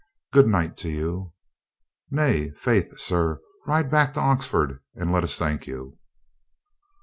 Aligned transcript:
"Good 0.33 0.47
night 0.47 0.77
to 0.77 0.89
you." 0.89 1.33
"Nay, 2.09 2.49
faith, 2.57 2.97
sir; 2.97 3.39
ride 3.67 3.91
back 3.91 4.15
to 4.15 4.19
Oxford 4.19 4.79
and 4.95 5.11
let 5.11 5.23
us 5.23 5.37
thank 5.37 5.67
you." 5.67 5.99